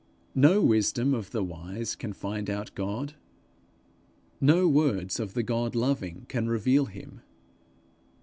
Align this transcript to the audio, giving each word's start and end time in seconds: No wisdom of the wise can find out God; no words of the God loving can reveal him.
No 0.33 0.63
wisdom 0.63 1.13
of 1.13 1.29
the 1.29 1.43
wise 1.43 1.95
can 1.95 2.11
find 2.11 2.49
out 2.49 2.73
God; 2.73 3.13
no 4.39 4.67
words 4.67 5.19
of 5.19 5.35
the 5.35 5.43
God 5.43 5.75
loving 5.75 6.25
can 6.27 6.49
reveal 6.49 6.85
him. 6.87 7.21